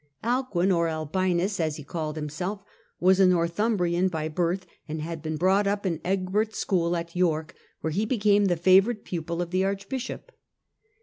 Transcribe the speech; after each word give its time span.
Alcuin 0.23 0.71
or 0.75 0.87
Albinus, 0.87 1.59
as 1.59 1.75
he 1.75 1.83
called 1.83 2.15
himself, 2.15 2.63
was 2.99 3.19
a 3.19 3.27
Nor 3.27 3.43
Alcuin 3.47 3.51
thumbrian 3.55 4.07
by 4.09 4.27
birth, 4.29 4.65
and 4.87 4.99
had 4.99 5.21
been 5.21 5.37
brought 5.37 5.67
up 5.67 5.85
in 5.85 6.01
Egbert's 6.03 6.57
school 6.57 6.95
at 6.97 7.15
York, 7.15 7.53
where 7.81 7.91
he 7.91 8.07
became 8.07 8.45
the 8.45 8.57
favourite 8.57 9.03
pupil 9.03 9.43
of 9.43 9.51
the 9.51 9.63
archbishop. 9.63 10.31